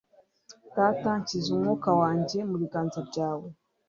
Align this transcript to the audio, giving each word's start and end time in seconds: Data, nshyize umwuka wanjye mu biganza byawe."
Data, 0.75 1.09
nshyize 1.19 1.49
umwuka 1.55 1.89
wanjye 2.01 2.37
mu 2.49 2.55
biganza 2.61 2.99
byawe." 3.09 3.47